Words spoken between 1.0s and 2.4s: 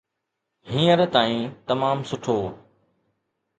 تائين تمام سٺو.